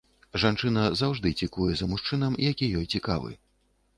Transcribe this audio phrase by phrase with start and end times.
[0.43, 3.31] Жанчына заўжды цікуе за мужчынам, які ёй цікавы.